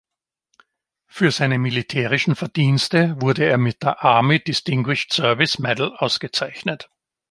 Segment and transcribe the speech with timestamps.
[1.05, 6.89] Für seine militärischen Verdienste wurde er mit der Army Distinguished Service Medal ausgezeichnet.